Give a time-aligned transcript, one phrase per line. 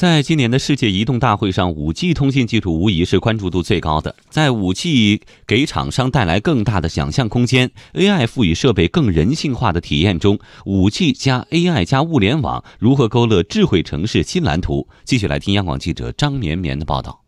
[0.00, 4.16] 在今年的世界移动大会上，5G 通信技术无疑是关注度最高的。
[4.30, 14.88] 在 5G 给厂商带来更大的想象空间，AI 赋予设备更人性化的体验中，5G 加 AI 加物联网如何勾勒智慧城市新蓝图？
[15.04, 17.20] 继续来听央广记者张绵绵的报道。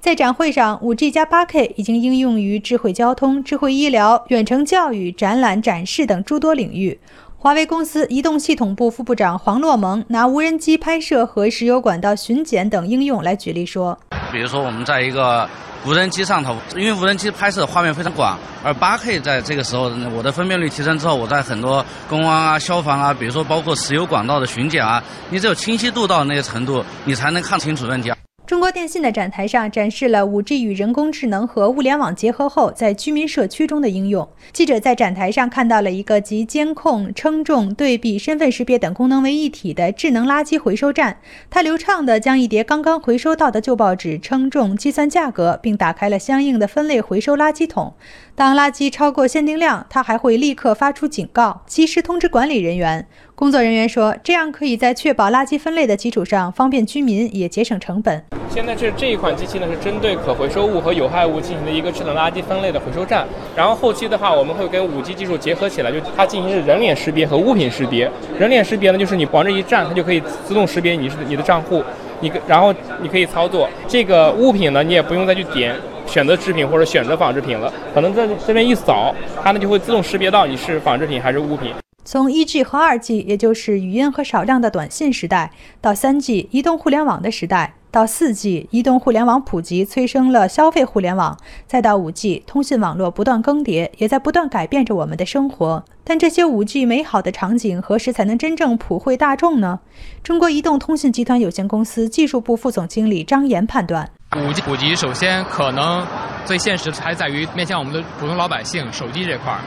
[0.00, 6.98] 在展会上，5G 加 8K 已经应用于智慧交通、智慧医疗、远程教育、展览展示等诸多领域。
[7.44, 13.98] 华为公司移动系统部副部长黄洛蒙拿无人机拍摄和石油管道巡检等应用来举例说
[14.32, 15.46] ：“比如说我们在一个
[15.84, 28.10] 无人机上头，因为无人机拍摄画面非常广，而 8K 在这个时候，我的分辨率提升之后，我在很多公安啊、消防啊，比如说包括石油管道的巡检啊，你只有清晰度到那个程度，你才能看清楚问题。”
[28.46, 34.28] 中国电信的展台上展示了 5G 与人工智能和物联网结合后在居民社区中的应用。
[34.52, 41.16] 记者在展台上看到了一个集监控、称重、对比、身份识别等功能为一体的智能垃圾回收站。
[41.48, 47.94] 它流畅地将一叠刚刚回收到的旧报纸称重、计算价格，并打开了相应的分类回收垃圾桶。
[48.34, 53.06] 当垃圾超过限定量，它还会立刻发出警告，及时通知管理人员。
[53.44, 58.24] 工作人员说，这样可以在确保垃圾分类的基础上，方便居民，也节省成本。
[58.48, 63.26] 现在这这一款机器呢，是针对可回收物和有害物进行的一个智能垃圾分类的回收站。
[63.54, 68.10] 然后后期的话，我们会跟五 G 技术结合起来，就它进行是人脸识别和物品识别。
[68.38, 71.84] 人脸识别呢，就是你往这一站，它就可以自动识别你是你的账户，
[72.20, 75.76] 你然后你可以操作这个物品呢，你也不用再去点
[76.06, 81.74] 选择制品或者选择仿制品了，可能在这边一扫，它呢就会自动识别到你是仿制品还是物品。
[82.04, 95.82] 从 1G 和 2G，也就是语音和少量的短信时代，到 3G 移动互联网的时代，到 4G 移动互联网普及催生了消费互联网，再到 5G 通信网络不断更迭，也在不断改变着我们的生活。
[96.04, 99.80] 但这些 5G 美好的场景何时才能真正普惠大众呢？
[100.22, 106.06] 中国移动通信集团有限公司技术部副总经理张岩判断：5G 普及首先可能
[106.44, 109.60] 最现实还在于面向我们的普通老百姓手机这块儿。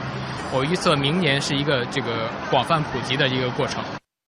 [0.52, 3.82] 我预测明年是一个这个广泛普及的一个过程。